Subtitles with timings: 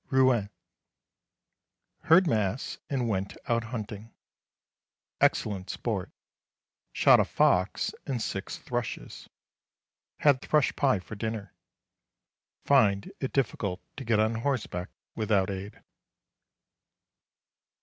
[0.09, 0.49] Rouen.
[2.05, 4.11] Heard Mass and went out hunting.
[5.19, 6.09] Excellent sport.
[6.91, 9.29] Shot a fox and six thrushes.
[10.21, 11.53] Had thrush pie for dinner.
[12.65, 15.79] Find it difficult to get on horse back without aid.